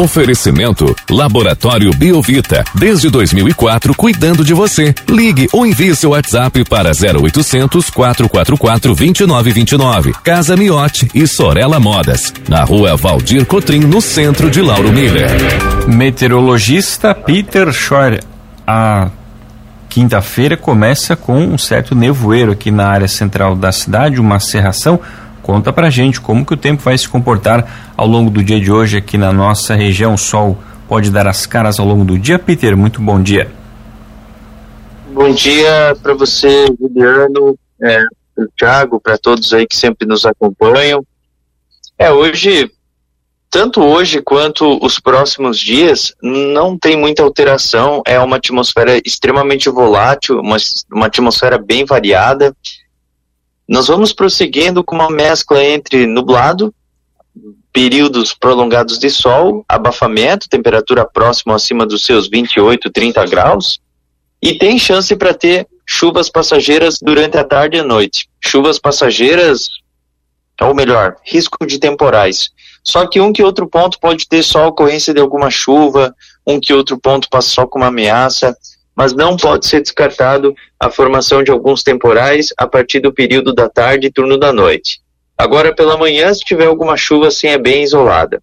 Oferecimento 0.00 0.96
Laboratório 1.10 1.90
Biovita. 1.90 2.64
Desde 2.74 3.10
2004, 3.10 3.94
cuidando 3.94 4.42
de 4.42 4.54
você. 4.54 4.94
Ligue 5.06 5.46
ou 5.52 5.66
envie 5.66 5.94
seu 5.94 6.12
WhatsApp 6.12 6.64
para 6.64 6.92
0800 6.92 7.90
444 7.90 8.94
2929. 8.94 10.14
Casa 10.24 10.56
Miote 10.56 11.06
e 11.14 11.26
Sorella 11.26 11.78
Modas. 11.78 12.32
Na 12.48 12.64
rua 12.64 12.96
Valdir 12.96 13.44
Cotrim, 13.44 13.80
no 13.80 14.00
centro 14.00 14.50
de 14.50 14.62
Lauro 14.62 14.90
Miller. 14.90 15.28
Meteorologista 15.86 17.14
Peter 17.14 17.70
Schor. 17.70 18.20
A 18.66 19.10
quinta-feira 19.86 20.56
começa 20.56 21.14
com 21.14 21.36
um 21.44 21.58
certo 21.58 21.94
nevoeiro 21.94 22.52
aqui 22.52 22.70
na 22.70 22.88
área 22.88 23.08
central 23.08 23.54
da 23.54 23.70
cidade, 23.70 24.18
uma 24.18 24.40
serração. 24.40 24.98
Conta 25.42 25.72
pra 25.72 25.90
gente 25.90 26.20
como 26.20 26.44
que 26.44 26.54
o 26.54 26.56
tempo 26.56 26.82
vai 26.82 26.96
se 26.96 27.08
comportar 27.08 27.92
ao 27.96 28.06
longo 28.06 28.30
do 28.30 28.42
dia 28.42 28.60
de 28.60 28.70
hoje 28.70 28.98
aqui 28.98 29.16
na 29.16 29.32
nossa 29.32 29.74
região. 29.74 30.14
O 30.14 30.18
sol 30.18 30.58
pode 30.88 31.10
dar 31.10 31.26
as 31.26 31.46
caras 31.46 31.78
ao 31.78 31.86
longo 31.86 32.04
do 32.04 32.18
dia. 32.18 32.38
Peter, 32.38 32.76
muito 32.76 33.00
bom 33.00 33.22
dia. 33.22 33.50
Bom 35.12 35.32
dia 35.32 35.96
para 36.02 36.14
você, 36.14 36.66
Juliano, 36.78 37.58
é, 37.82 38.02
para 38.34 38.44
o 38.44 38.48
Thiago, 38.56 39.00
para 39.00 39.18
todos 39.18 39.52
aí 39.52 39.66
que 39.66 39.76
sempre 39.76 40.06
nos 40.06 40.24
acompanham. 40.24 41.04
É, 41.98 42.10
hoje, 42.10 42.70
tanto 43.50 43.82
hoje 43.82 44.22
quanto 44.22 44.78
os 44.84 44.98
próximos 45.00 45.58
dias, 45.58 46.14
não 46.22 46.78
tem 46.78 46.96
muita 46.96 47.22
alteração. 47.22 48.02
É 48.06 48.18
uma 48.18 48.36
atmosfera 48.36 49.00
extremamente 49.04 49.68
volátil, 49.68 50.38
uma, 50.40 50.56
uma 50.92 51.06
atmosfera 51.06 51.58
bem 51.58 51.84
variada. 51.84 52.54
Nós 53.70 53.86
vamos 53.86 54.12
prosseguindo 54.12 54.82
com 54.82 54.96
uma 54.96 55.08
mescla 55.08 55.64
entre 55.64 56.04
nublado, 56.04 56.74
períodos 57.72 58.34
prolongados 58.34 58.98
de 58.98 59.08
sol, 59.08 59.64
abafamento, 59.68 60.48
temperatura 60.48 61.04
próxima 61.04 61.54
acima 61.54 61.86
dos 61.86 62.04
seus 62.04 62.28
28, 62.28 62.90
30 62.90 63.24
graus, 63.26 63.78
e 64.42 64.58
tem 64.58 64.76
chance 64.76 65.14
para 65.14 65.32
ter 65.32 65.68
chuvas 65.86 66.28
passageiras 66.28 66.98
durante 67.00 67.36
a 67.36 67.44
tarde 67.44 67.76
e 67.76 67.80
a 67.80 67.84
noite. 67.84 68.28
Chuvas 68.40 68.76
passageiras, 68.76 69.68
ou 70.60 70.74
melhor, 70.74 71.14
risco 71.24 71.64
de 71.64 71.78
temporais. 71.78 72.50
Só 72.82 73.06
que 73.06 73.20
um 73.20 73.32
que 73.32 73.44
outro 73.44 73.68
ponto 73.68 74.00
pode 74.00 74.26
ter 74.26 74.42
só 74.42 74.66
ocorrência 74.66 75.14
de 75.14 75.20
alguma 75.20 75.48
chuva, 75.48 76.12
um 76.44 76.58
que 76.58 76.74
outro 76.74 76.98
ponto 76.98 77.28
passa 77.30 77.50
só 77.50 77.66
com 77.68 77.78
uma 77.78 77.86
ameaça 77.86 78.52
mas 78.94 79.12
não 79.12 79.36
pode 79.36 79.66
ser 79.66 79.80
descartado 79.80 80.54
a 80.78 80.90
formação 80.90 81.42
de 81.42 81.50
alguns 81.50 81.82
temporais 81.82 82.48
a 82.56 82.66
partir 82.66 83.00
do 83.00 83.12
período 83.12 83.54
da 83.54 83.68
tarde 83.68 84.06
e 84.06 84.12
turno 84.12 84.38
da 84.38 84.52
noite. 84.52 85.00
Agora, 85.36 85.74
pela 85.74 85.96
manhã, 85.96 86.32
se 86.34 86.40
tiver 86.40 86.66
alguma 86.66 86.96
chuva, 86.96 87.28
assim 87.28 87.48
é 87.48 87.56
bem 87.56 87.82
isolada. 87.82 88.42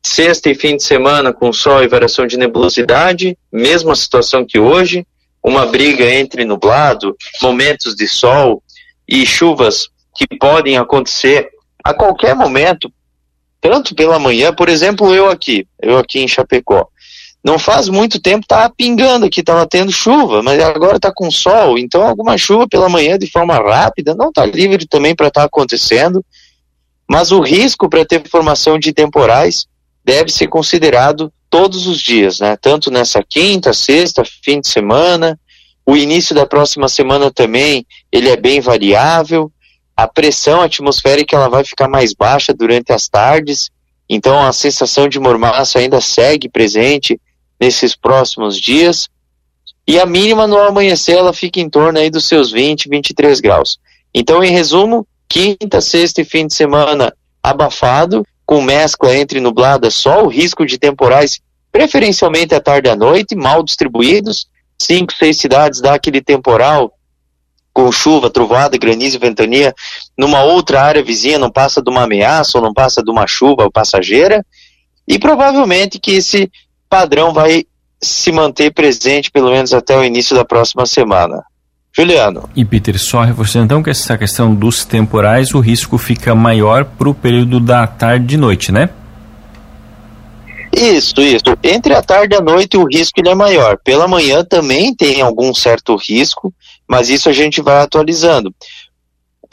Sexta 0.00 0.50
e 0.50 0.54
fim 0.54 0.76
de 0.76 0.84
semana 0.84 1.32
com 1.32 1.52
sol 1.52 1.82
e 1.82 1.88
variação 1.88 2.26
de 2.26 2.36
nebulosidade, 2.36 3.36
mesma 3.50 3.96
situação 3.96 4.44
que 4.44 4.58
hoje, 4.58 5.04
uma 5.42 5.66
briga 5.66 6.08
entre 6.08 6.44
nublado, 6.44 7.16
momentos 7.42 7.96
de 7.96 8.06
sol 8.06 8.62
e 9.08 9.26
chuvas 9.26 9.88
que 10.14 10.26
podem 10.38 10.78
acontecer 10.78 11.48
a 11.82 11.92
qualquer 11.92 12.34
momento, 12.34 12.92
tanto 13.60 13.94
pela 13.94 14.18
manhã, 14.18 14.54
por 14.54 14.68
exemplo, 14.68 15.14
eu 15.14 15.28
aqui, 15.28 15.66
eu 15.82 15.98
aqui 15.98 16.20
em 16.20 16.28
Chapecó. 16.28 16.88
Não 17.44 17.58
faz 17.58 17.90
muito 17.90 18.18
tempo 18.18 18.44
estava 18.44 18.72
pingando 18.74 19.26
aqui, 19.26 19.40
estava 19.40 19.66
tendo 19.66 19.92
chuva, 19.92 20.42
mas 20.42 20.58
agora 20.62 20.96
está 20.96 21.12
com 21.12 21.30
sol, 21.30 21.78
então 21.78 22.02
alguma 22.02 22.38
chuva 22.38 22.66
pela 22.66 22.88
manhã 22.88 23.18
de 23.18 23.30
forma 23.30 23.54
rápida, 23.54 24.14
não 24.14 24.28
está 24.30 24.46
livre 24.46 24.86
também 24.86 25.14
para 25.14 25.28
estar 25.28 25.42
tá 25.42 25.46
acontecendo, 25.46 26.24
mas 27.06 27.32
o 27.32 27.40
risco 27.40 27.86
para 27.88 28.04
ter 28.04 28.26
formação 28.26 28.78
de 28.78 28.94
temporais 28.94 29.66
deve 30.02 30.30
ser 30.30 30.46
considerado 30.46 31.30
todos 31.50 31.86
os 31.86 32.00
dias, 32.00 32.40
né? 32.40 32.56
Tanto 32.56 32.90
nessa 32.90 33.22
quinta, 33.22 33.74
sexta, 33.74 34.24
fim 34.42 34.60
de 34.60 34.68
semana, 34.68 35.38
o 35.86 35.96
início 35.96 36.34
da 36.34 36.46
próxima 36.46 36.88
semana 36.88 37.30
também, 37.30 37.86
ele 38.10 38.30
é 38.30 38.36
bem 38.36 38.60
variável, 38.60 39.52
a 39.94 40.08
pressão 40.08 40.62
atmosférica 40.62 41.36
ela 41.36 41.48
vai 41.48 41.62
ficar 41.62 41.88
mais 41.88 42.14
baixa 42.14 42.54
durante 42.54 42.90
as 42.90 43.06
tardes, 43.06 43.70
então 44.08 44.44
a 44.44 44.52
sensação 44.52 45.08
de 45.08 45.20
mormaço 45.20 45.78
ainda 45.78 46.00
segue 46.00 46.48
presente, 46.48 47.20
nesses 47.60 47.94
próximos 47.96 48.60
dias. 48.60 49.08
E 49.86 49.98
a 49.98 50.06
mínima 50.06 50.46
no 50.46 50.58
amanhecer 50.58 51.16
ela 51.16 51.32
fica 51.32 51.60
em 51.60 51.68
torno 51.68 51.98
aí 51.98 52.10
dos 52.10 52.26
seus 52.26 52.50
20, 52.50 52.88
23 52.88 53.40
graus. 53.40 53.78
Então, 54.14 54.42
em 54.42 54.50
resumo, 54.50 55.06
quinta, 55.28 55.80
sexta 55.80 56.20
e 56.20 56.24
fim 56.24 56.46
de 56.46 56.54
semana 56.54 57.14
abafado, 57.42 58.24
com 58.46 58.62
mescla 58.62 59.16
entre 59.16 59.40
nublada 59.40 59.90
sol, 59.90 60.28
risco 60.28 60.64
de 60.64 60.78
temporais 60.78 61.40
preferencialmente 61.70 62.54
à 62.54 62.60
tarde 62.60 62.88
e 62.88 62.92
à 62.92 62.96
noite, 62.96 63.34
mal 63.34 63.62
distribuídos. 63.62 64.46
Cinco, 64.78 65.12
seis 65.12 65.38
cidades 65.38 65.80
dá 65.80 65.94
aquele 65.94 66.20
temporal 66.20 66.92
com 67.72 67.90
chuva, 67.90 68.30
trovada, 68.30 68.78
granizo 68.78 69.16
e 69.16 69.18
ventania. 69.18 69.74
Numa 70.16 70.44
outra 70.44 70.80
área 70.80 71.02
vizinha 71.02 71.38
não 71.38 71.50
passa 71.50 71.82
de 71.82 71.90
uma 71.90 72.04
ameaça 72.04 72.58
ou 72.58 72.64
não 72.64 72.72
passa 72.72 73.02
de 73.02 73.10
uma 73.10 73.26
chuva 73.26 73.68
passageira. 73.70 74.46
E 75.06 75.18
provavelmente 75.18 75.98
que 75.98 76.12
esse 76.12 76.50
padrão 76.88 77.32
vai 77.32 77.64
se 78.00 78.30
manter 78.32 78.72
presente 78.72 79.30
pelo 79.30 79.50
menos 79.50 79.72
até 79.72 79.96
o 79.96 80.04
início 80.04 80.36
da 80.36 80.44
próxima 80.44 80.86
semana. 80.86 81.42
Juliano. 81.96 82.48
E 82.56 82.64
Peter, 82.64 82.98
só 82.98 83.22
reforçando 83.22 83.66
então 83.66 83.82
que 83.82 83.90
essa 83.90 84.18
questão 84.18 84.52
dos 84.52 84.84
temporais, 84.84 85.54
o 85.54 85.60
risco 85.60 85.96
fica 85.96 86.34
maior 86.34 86.84
para 86.84 87.08
o 87.08 87.14
período 87.14 87.60
da 87.60 87.86
tarde 87.86 88.34
e 88.34 88.38
noite, 88.38 88.72
né? 88.72 88.90
Isso, 90.76 91.20
isso. 91.20 91.44
Entre 91.62 91.94
a 91.94 92.02
tarde 92.02 92.34
e 92.34 92.38
a 92.38 92.40
noite 92.40 92.76
o 92.76 92.84
risco 92.84 93.20
ele 93.20 93.28
é 93.28 93.34
maior. 93.34 93.78
Pela 93.84 94.08
manhã 94.08 94.44
também 94.44 94.92
tem 94.92 95.22
algum 95.22 95.54
certo 95.54 95.94
risco, 95.96 96.52
mas 96.88 97.08
isso 97.08 97.28
a 97.28 97.32
gente 97.32 97.62
vai 97.62 97.80
atualizando. 97.80 98.52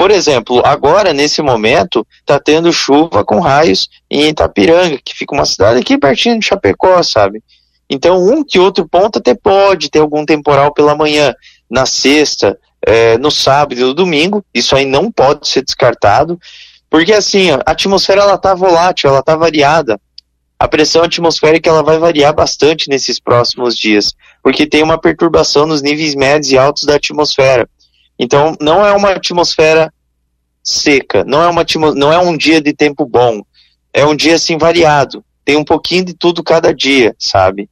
Por 0.02 0.10
exemplo, 0.10 0.64
agora, 0.66 1.14
nesse 1.14 1.44
momento, 1.44 2.04
está 2.22 2.40
tendo 2.40 2.74
chuva 2.74 3.24
com 3.24 3.40
raios 3.40 3.88
em 4.10 4.30
Itapiranga, 4.30 4.98
que 4.98 5.14
fica 5.14 5.32
uma 5.32 5.46
cidade 5.46 5.80
aqui 5.80 5.96
pertinho 5.96 6.40
de 6.40 6.46
Chapecó, 6.48 7.04
sabe? 7.04 7.44
Então, 7.88 8.18
um 8.18 8.44
que 8.44 8.58
outro 8.58 8.88
ponto 8.90 9.20
até 9.20 9.36
pode 9.36 9.92
ter 9.92 10.00
algum 10.00 10.26
temporal 10.26 10.74
pela 10.74 10.96
manhã, 10.96 11.36
na 11.70 11.86
sexta, 11.86 12.58
é, 12.84 13.16
no 13.20 13.30
sábado 13.30 13.80
e 13.80 13.84
no 13.84 13.94
domingo, 13.94 14.44
isso 14.52 14.76
aí 14.76 14.88
não 14.88 15.12
pode 15.12 15.48
ser 15.48 15.64
descartado, 15.64 16.40
porque 16.90 17.14
assim, 17.14 17.52
a 17.52 17.62
atmosfera 17.68 18.24
ela 18.24 18.40
tá 18.40 18.56
volátil, 18.56 19.08
ela 19.08 19.22
tá 19.22 19.36
variada. 19.36 20.02
A 20.58 20.68
pressão 20.68 21.04
atmosférica 21.04 21.70
ela 21.70 21.84
vai 21.84 22.00
variar 22.00 22.34
bastante 22.34 22.90
nesses 22.90 23.20
próximos 23.20 23.78
dias, 23.78 24.16
porque 24.42 24.66
tem 24.66 24.82
uma 24.82 24.98
perturbação 24.98 25.68
nos 25.68 25.84
níveis 25.84 26.16
médios 26.16 26.52
e 26.52 26.58
altos 26.58 26.86
da 26.86 26.96
atmosfera. 26.96 27.70
Então, 28.22 28.56
não 28.62 28.86
é 28.86 28.94
uma 28.94 29.10
atmosfera 29.14 29.92
seca, 30.64 31.24
não 31.26 31.42
é, 31.42 31.48
uma, 31.50 31.66
não 31.96 32.14
é 32.14 32.20
um 32.20 32.38
dia 32.38 32.62
de 32.62 32.72
tempo 32.72 33.04
bom, 33.04 33.42
é 33.92 34.06
um 34.06 34.16
dia 34.16 34.36
assim 34.36 34.60
variado, 34.60 35.26
tem 35.44 35.56
um 35.56 35.64
pouquinho 35.64 36.06
de 36.06 36.14
tudo 36.14 36.44
cada 36.44 36.72
dia, 36.72 37.16
sabe? 37.18 37.68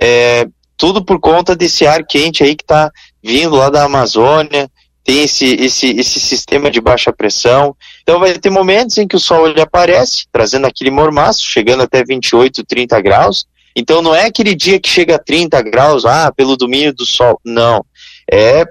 É, 0.00 0.48
tudo 0.74 1.04
por 1.04 1.20
conta 1.20 1.54
desse 1.54 1.86
ar 1.86 2.02
quente 2.06 2.42
aí 2.42 2.56
que 2.56 2.62
está 2.62 2.90
vindo 3.22 3.56
lá 3.56 3.68
da 3.68 3.84
Amazônia, 3.84 4.70
tem 5.04 5.22
esse, 5.22 5.44
esse, 5.56 5.90
esse 5.90 6.18
sistema 6.18 6.70
de 6.70 6.80
baixa 6.80 7.12
pressão. 7.12 7.76
Então 8.02 8.18
vai 8.18 8.38
ter 8.38 8.48
momentos 8.48 8.96
em 8.96 9.06
que 9.06 9.16
o 9.16 9.20
sol 9.20 9.46
ele 9.46 9.60
aparece, 9.60 10.24
trazendo 10.32 10.66
aquele 10.66 10.90
mormaço, 10.90 11.44
chegando 11.44 11.82
até 11.82 12.02
28, 12.02 12.64
30 12.64 12.98
graus. 13.02 13.46
Então 13.76 14.00
não 14.00 14.14
é 14.14 14.24
aquele 14.24 14.54
dia 14.54 14.80
que 14.80 14.88
chega 14.88 15.16
a 15.16 15.18
30 15.18 15.60
graus, 15.62 16.06
ah, 16.06 16.32
pelo 16.34 16.56
domínio 16.56 16.94
do 16.94 17.04
sol. 17.04 17.38
Não. 17.44 17.84
É 18.30 18.64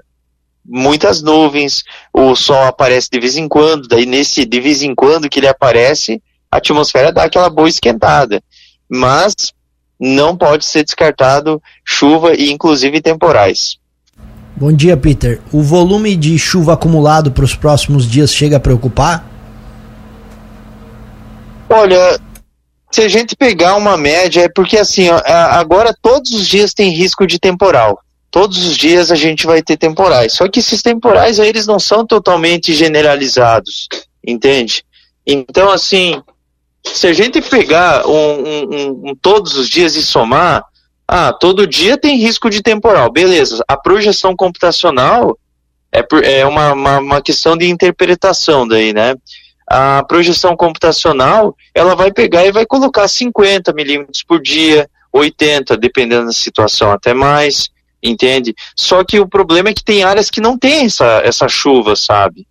muitas 0.64 1.22
nuvens, 1.22 1.82
o 2.12 2.34
sol 2.34 2.62
aparece 2.64 3.08
de 3.10 3.18
vez 3.18 3.36
em 3.36 3.48
quando, 3.48 3.88
daí 3.88 4.06
nesse 4.06 4.44
de 4.44 4.60
vez 4.60 4.82
em 4.82 4.94
quando 4.94 5.28
que 5.28 5.40
ele 5.40 5.48
aparece, 5.48 6.22
a 6.50 6.58
atmosfera 6.58 7.12
dá 7.12 7.24
aquela 7.24 7.48
boa 7.48 7.68
esquentada. 7.68 8.42
Mas 8.88 9.34
não 9.98 10.36
pode 10.36 10.64
ser 10.64 10.84
descartado 10.84 11.62
chuva 11.84 12.34
e 12.34 12.50
inclusive 12.50 13.00
temporais. 13.00 13.78
Bom 14.56 14.72
dia, 14.72 14.96
Peter. 14.96 15.40
O 15.52 15.62
volume 15.62 16.16
de 16.16 16.38
chuva 16.38 16.74
acumulado 16.74 17.32
para 17.32 17.44
os 17.44 17.54
próximos 17.54 18.06
dias 18.06 18.34
chega 18.34 18.56
a 18.56 18.60
preocupar? 18.60 19.24
Olha, 21.68 22.18
se 22.90 23.00
a 23.02 23.08
gente 23.08 23.36
pegar 23.36 23.76
uma 23.76 23.96
média, 23.96 24.42
é 24.42 24.48
porque 24.48 24.76
assim, 24.76 25.08
ó, 25.08 25.20
agora 25.24 25.94
todos 26.02 26.32
os 26.32 26.46
dias 26.46 26.74
tem 26.74 26.90
risco 26.90 27.26
de 27.26 27.38
temporal 27.38 28.02
todos 28.30 28.66
os 28.66 28.76
dias 28.76 29.10
a 29.10 29.14
gente 29.14 29.46
vai 29.46 29.62
ter 29.62 29.76
temporais. 29.76 30.32
Só 30.34 30.48
que 30.48 30.60
esses 30.60 30.82
temporais 30.82 31.40
aí, 31.40 31.48
eles 31.48 31.66
não 31.66 31.78
são 31.78 32.06
totalmente 32.06 32.72
generalizados, 32.72 33.88
entende? 34.26 34.84
Então, 35.26 35.70
assim, 35.70 36.22
se 36.84 37.06
a 37.06 37.12
gente 37.12 37.40
pegar 37.42 38.06
um, 38.06 38.12
um, 38.12 39.10
um, 39.10 39.14
todos 39.20 39.56
os 39.56 39.68
dias 39.68 39.96
e 39.96 40.02
somar, 40.02 40.64
ah, 41.06 41.32
todo 41.32 41.66
dia 41.66 41.98
tem 41.98 42.16
risco 42.16 42.48
de 42.48 42.62
temporal, 42.62 43.10
beleza. 43.10 43.64
A 43.66 43.76
projeção 43.76 44.36
computacional 44.36 45.36
é, 45.92 46.04
é 46.40 46.46
uma, 46.46 46.72
uma, 46.72 46.98
uma 46.98 47.22
questão 47.22 47.56
de 47.56 47.68
interpretação 47.68 48.66
daí, 48.66 48.92
né? 48.92 49.14
a 49.70 50.02
projeção 50.02 50.56
computacional, 50.56 51.56
ela 51.72 51.94
vai 51.94 52.10
pegar 52.10 52.44
e 52.44 52.50
vai 52.50 52.66
colocar 52.66 53.06
50 53.06 53.72
milímetros 53.72 54.24
por 54.24 54.42
dia, 54.42 54.90
80, 55.12 55.76
dependendo 55.76 56.26
da 56.26 56.32
situação, 56.32 56.90
até 56.90 57.14
mais, 57.14 57.70
entende? 58.02 58.54
Só 58.76 59.04
que 59.04 59.20
o 59.20 59.28
problema 59.28 59.70
é 59.70 59.74
que 59.74 59.84
tem 59.84 60.02
áreas 60.02 60.30
que 60.30 60.40
não 60.40 60.58
tem 60.58 60.86
essa, 60.86 61.20
essa 61.24 61.48
chuva, 61.48 61.94
sabe? 61.96 62.46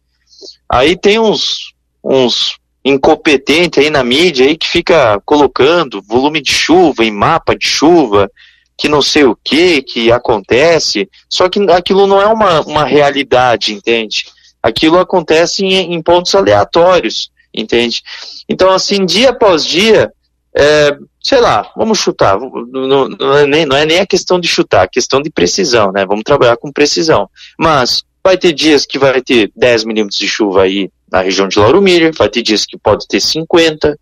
Aí 0.70 0.96
tem 0.96 1.20
uns, 1.20 1.74
uns 2.04 2.58
incompetentes 2.84 3.84
aí 3.84 3.90
na 3.90 4.04
mídia 4.04 4.46
aí 4.46 4.58
que 4.58 4.68
fica 4.68 5.20
colocando 5.26 6.02
volume 6.02 6.42
de 6.42 6.52
chuva 6.52 7.04
em 7.04 7.12
mapa 7.12 7.56
de 7.56 7.66
chuva, 7.66 8.32
que 8.78 8.88
não 8.88 9.02
sei 9.02 9.26
o 9.26 9.36
que 9.36 9.82
que 9.82 10.12
acontece, 10.12 11.10
só 11.30 11.50
que 11.50 11.60
aquilo 11.70 12.08
não 12.08 12.22
é 12.22 12.28
uma, 12.28 12.62
uma 12.62 12.86
realidade, 12.86 13.74
entende? 13.74 14.26
Aquilo 14.64 14.98
acontece 14.98 15.66
em, 15.66 15.94
em 15.94 16.02
pontos 16.02 16.34
aleatórios, 16.34 17.30
entende? 17.54 18.02
Então, 18.48 18.70
assim, 18.70 19.06
dia 19.06 19.32
após 19.32 19.66
dia, 19.66 20.12
é, 20.56 20.98
sei 21.22 21.40
lá, 21.40 21.72
vamos 21.76 22.00
chutar, 22.00 22.40
não, 22.40 23.10
não, 23.10 23.38
é 23.38 23.46
nem, 23.46 23.66
não 23.66 23.76
é 23.76 23.86
nem 23.86 24.00
a 24.00 24.08
questão 24.08 24.40
de 24.40 24.48
chutar, 24.48 24.86
é 24.86 24.88
questão 24.88 25.22
de 25.22 25.30
precisão, 25.30 25.92
né? 25.92 26.06
Vamos 26.06 26.24
trabalhar 26.24 26.58
com 26.58 26.72
precisão. 26.72 27.30
Mas 27.58 28.04
vai 28.24 28.38
ter 28.38 28.54
dias 28.54 28.86
que 28.86 28.98
vai 28.98 29.22
ter 29.22 29.52
10 29.56 29.86
milímetros 29.86 30.20
de 30.20 30.28
chuva 30.28 30.64
aí 30.64 30.90
na 31.12 31.22
região 31.22 31.48
de 31.48 31.60
Lauro 31.60 31.82
Miller, 31.82 32.14
vai 32.16 32.30
ter 32.30 32.42
dias 32.42 32.66
que 32.66 32.78
pode 32.78 33.08
ter 33.08 33.20
50, 33.20 33.98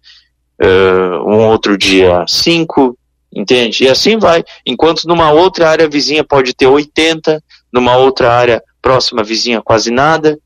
uh, 0.61 1.29
um 1.29 1.47
outro 1.47 1.77
dia 1.77 2.25
5, 2.27 2.97
entende? 3.33 3.85
E 3.85 3.89
assim 3.89 4.17
vai. 4.17 4.43
Enquanto 4.65 5.07
numa 5.07 5.31
outra 5.31 5.69
área 5.69 5.87
vizinha 5.87 6.23
pode 6.23 6.53
ter 6.53 6.67
80, 6.67 7.41
numa 7.71 7.95
outra 7.97 8.33
área 8.33 8.61
próxima 8.81 9.23
vizinha 9.23 9.61
quase 9.61 9.91
nada. 9.91 10.37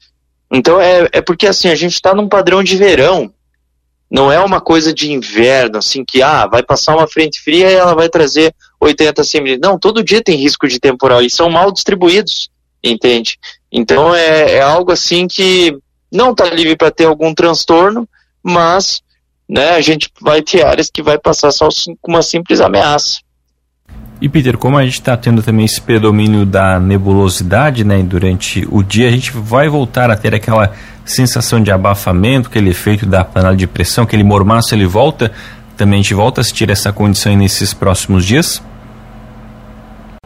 Então 0.51 0.79
é, 0.79 1.07
é 1.12 1.21
porque 1.21 1.47
assim, 1.47 1.69
a 1.69 1.75
gente 1.75 1.94
está 1.94 2.13
num 2.13 2.29
padrão 2.29 2.63
de 2.63 2.75
verão. 2.75 3.31
Não 4.12 4.30
é 4.30 4.40
uma 4.42 4.60
coisa 4.60 4.94
de 4.94 5.10
inverno, 5.12 5.78
assim, 5.78 6.04
que 6.04 6.22
ah, 6.22 6.46
vai 6.46 6.62
passar 6.62 6.98
uma 6.98 7.08
frente 7.08 7.40
fria 7.40 7.72
e 7.72 7.75
ela 7.75 7.96
vai 7.96 8.10
trazer 8.10 8.54
80, 8.78 9.24
100 9.24 9.42
milímetros. 9.42 9.72
Não, 9.72 9.80
todo 9.80 10.04
dia 10.04 10.22
tem 10.22 10.36
risco 10.36 10.68
de 10.68 10.80
temporal 10.81 11.22
e 11.22 11.30
são 11.30 11.50
mal 11.50 11.72
distribuídos, 11.72 12.50
entende? 12.84 13.40
Então 13.72 14.13
é, 14.13 14.56
é 14.56 14.62
algo 14.62 14.92
assim 14.92 15.28
que 15.28 15.78
não 16.12 16.31
está 16.31 16.46
livre 16.46 16.75
para 16.75 16.92
ter 16.92 17.06
algum 17.06 17.34
transtorno, 17.34 18.08
mas 18.44 19.02
né, 19.48 19.69
a 19.72 19.81
gente 19.81 20.10
vai 20.19 20.42
ter 20.42 20.66
áreas 20.66 20.90
que 20.90 21.02
vai 21.02 21.18
passar 21.18 21.52
só 21.52 21.69
com 22.02 22.12
uma 22.12 22.22
simples 22.22 22.60
ameaça. 22.60 23.19
E 24.22 24.30
Peter, 24.30 24.56
como 24.56 24.78
a 24.78 24.84
gente 24.84 24.94
está 24.94 25.18
tendo 25.18 25.42
também 25.42 25.66
esse 25.66 25.82
predomínio 25.82 26.46
da 26.46 26.80
nebulosidade, 26.80 27.84
né, 27.84 28.04
durante 28.04 28.68
o 28.70 28.84
dia, 28.84 29.08
a 29.08 29.12
gente 29.12 29.32
vai 29.32 29.68
voltar 29.68 30.12
a 30.12 30.16
ter 30.16 30.36
aquela 30.36 30.72
sensação 31.04 31.62
de 31.62 31.72
abafamento, 31.72 32.48
aquele 32.48 32.70
efeito 32.70 33.06
da 33.06 33.24
panela 33.24 33.56
de 33.56 33.66
pressão, 33.66 34.04
aquele 34.04 34.24
mormaço, 34.24 34.76
ele 34.76 34.86
volta, 34.86 35.32
também 35.76 36.00
a 36.00 36.04
gente 36.04 36.14
volta 36.14 36.42
a 36.42 36.44
sentir 36.44 36.70
essa 36.70 36.94
condição 36.94 37.36
nesses 37.36 37.74
próximos 37.74 38.24
dias? 38.24 38.62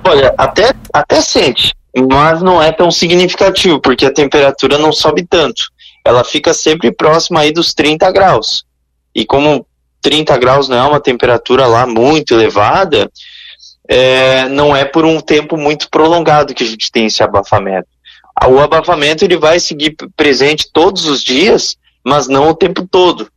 Olha, 0.04 0.36
até, 0.38 0.74
até 0.94 1.22
sente, 1.22 1.74
mas 2.10 2.42
não 2.42 2.62
é 2.62 2.74
tão 2.74 2.92
significativo, 2.92 3.80
porque 3.80 4.06
a 4.06 4.14
temperatura 4.14 4.78
não 4.78 4.92
sobe 4.92 5.26
tanto. 5.26 5.64
Ela 6.04 6.26
fica 6.26 6.54
sempre 6.54 6.92
próxima 6.92 7.40
aí 7.40 7.54
dos 7.54 7.74
30 7.74 8.12
graus. 8.12 8.66
E 9.16 9.26
como 9.26 9.66
30 10.02 10.38
graus 10.38 10.68
não 10.68 10.78
é 10.78 10.84
uma 10.84 11.00
temperatura 11.00 11.66
lá 11.66 11.88
muito 11.88 12.34
elevada, 12.34 13.10
é, 13.88 14.48
não 14.50 14.76
é 14.76 14.86
por 14.86 15.06
um 15.06 15.20
tempo 15.20 15.58
muito 15.58 15.90
prolongado 15.90 16.54
que 16.54 16.64
a 16.64 16.68
gente 16.68 16.92
tem 16.92 17.06
esse 17.06 17.24
abafamento. 17.24 17.88
O 18.48 18.60
abafamento 18.60 19.24
ele 19.24 19.38
vai 19.38 19.60
seguir 19.60 19.96
presente 20.16 20.70
todos 20.72 21.06
os 21.06 21.24
dias, 21.24 21.78
mas 22.04 22.28
não 22.28 22.50
o 22.50 22.56
tempo 22.56 22.86
todo, 22.86 23.28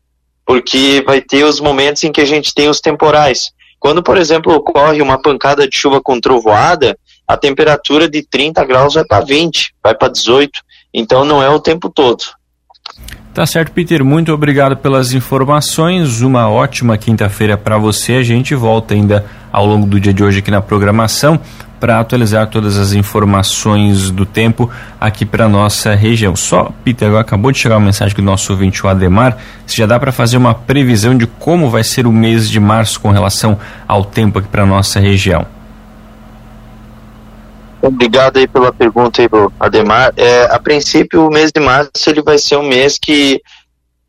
porque 0.45 1.03
vai 1.07 1.21
ter 1.21 1.45
os 1.45 1.61
momentos 1.61 2.03
em 2.05 2.11
que 2.11 2.21
a 2.21 2.25
gente 2.25 2.53
tem 2.53 2.69
os 2.69 2.81
temporais. 2.81 3.51
Quando, 3.79 4.03
por 4.03 4.17
exemplo, 4.17 4.53
ocorre 4.53 5.01
uma 5.01 5.21
pancada 5.21 5.69
de 5.69 5.77
chuva 5.77 6.01
com 6.03 6.21
trovoada, 6.21 6.99
a 7.27 7.37
temperatura 7.37 8.09
de 8.09 8.23
30 8.23 8.65
graus 8.65 8.95
vai 8.95 9.05
para 9.05 9.25
20, 9.25 9.75
vai 9.83 9.95
para 9.95 10.09
18, 10.09 10.61
então 10.93 11.25
não 11.25 11.43
é 11.43 11.49
o 11.49 11.61
tempo 11.61 11.89
todo. 11.89 12.25
Tá 13.33 13.47
certo, 13.47 13.71
Peter. 13.71 14.05
Muito 14.05 14.33
obrigado 14.33 14.77
pelas 14.77 15.13
informações. 15.13 16.23
Uma 16.23 16.51
ótima 16.51 16.99
quinta-feira 16.99 17.57
para 17.57 17.79
você. 17.79 18.15
A 18.15 18.23
gente 18.23 18.53
volta 18.55 18.95
ainda 18.95 19.25
ao 19.53 19.67
longo 19.67 19.87
do 19.87 19.99
dia 19.99 20.13
de 20.13 20.23
hoje 20.23 20.39
aqui 20.39 20.51
na 20.51 20.61
programação 20.61 21.41
para 21.79 22.01
atualizar 22.01 22.49
todas 22.49 22.77
as 22.77 22.93
informações 22.93 24.11
do 24.11 24.27
tempo 24.27 24.71
aqui 25.01 25.25
para 25.25 25.49
nossa 25.49 25.95
região. 25.95 26.35
Só, 26.35 26.73
Peter, 26.85 27.09
agora 27.09 27.23
acabou 27.23 27.53
de 27.53 27.59
chegar 27.59 27.77
uma 27.77 27.87
mensagem 27.87 28.17
do 28.17 28.23
nosso 28.23 28.53
ouvinte, 28.53 28.85
o 28.85 28.89
Ademar. 28.89 29.39
Se 29.67 29.77
já 29.77 29.87
dá 29.87 29.99
para 29.99 30.13
fazer 30.13 30.37
uma 30.37 30.55
previsão 30.55 31.17
de 31.17 31.27
como 31.27 31.71
vai 31.71 31.85
ser 31.85 32.07
o 32.07 32.13
mês 32.13 32.51
de 32.51 32.59
março 32.59 33.01
com 33.01 33.11
relação 33.11 33.59
ao 33.87 34.05
tempo 34.05 34.39
aqui 34.39 34.49
para 34.49 34.67
nossa 34.67 34.99
região? 34.99 35.47
Obrigado 37.81 38.39
aí 38.39 38.49
pela 38.49 38.73
pergunta 38.73 39.23
aí, 39.23 39.29
Ademar. 39.61 40.13
É, 40.17 40.53
a 40.53 40.59
princípio, 40.59 41.27
o 41.27 41.31
mês 41.31 41.53
de 41.53 41.61
março 41.61 41.91
ele 42.09 42.23
vai 42.23 42.37
ser 42.37 42.57
um 42.57 42.69
mês 42.69 42.99
que 42.99 43.41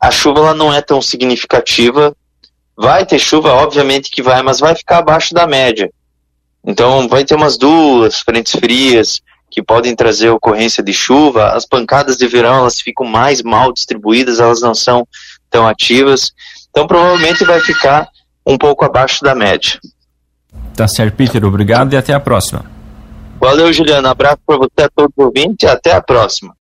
a 0.00 0.10
chuva 0.10 0.40
ela 0.40 0.54
não 0.54 0.74
é 0.74 0.80
tão 0.80 1.00
significativa. 1.00 2.14
Vai 2.80 3.04
ter 3.04 3.18
chuva, 3.18 3.52
obviamente 3.52 4.10
que 4.10 4.22
vai, 4.22 4.40
mas 4.42 4.58
vai 4.58 4.74
ficar 4.74 4.98
abaixo 4.98 5.34
da 5.34 5.46
média. 5.46 5.90
Então, 6.64 7.06
vai 7.06 7.26
ter 7.26 7.34
umas 7.34 7.58
duas 7.58 8.20
frentes 8.20 8.58
frias 8.58 9.20
que 9.50 9.62
podem 9.62 9.94
trazer 9.94 10.30
ocorrência 10.30 10.82
de 10.82 10.94
chuva. 10.94 11.48
As 11.48 11.66
pancadas 11.66 12.16
de 12.16 12.26
verão 12.26 12.60
elas 12.60 12.80
ficam 12.80 13.06
mais 13.06 13.42
mal 13.42 13.70
distribuídas, 13.70 14.40
elas 14.40 14.62
não 14.62 14.74
são 14.74 15.06
tão 15.50 15.68
ativas. 15.68 16.32
Então, 16.70 16.86
provavelmente 16.86 17.44
vai 17.44 17.60
ficar 17.60 18.08
um 18.46 18.56
pouco 18.56 18.82
abaixo 18.82 19.22
da 19.22 19.34
média. 19.34 19.78
Tá 20.74 20.88
certo, 20.88 21.16
Peter. 21.16 21.44
Obrigado 21.44 21.92
e 21.92 21.98
até 21.98 22.14
a 22.14 22.20
próxima. 22.20 22.64
Valeu, 23.38 23.70
Juliano. 23.74 24.08
Abraço 24.08 24.38
para 24.46 24.56
você, 24.56 24.84
a 24.84 24.88
todos 24.88 25.12
os 25.14 25.24
ouvintes 25.26 25.64
e 25.64 25.66
até 25.66 25.92
a 25.92 26.00
próxima. 26.00 26.54